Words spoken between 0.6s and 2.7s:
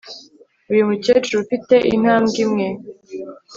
Uyu mukecuru ufite intambwe imwe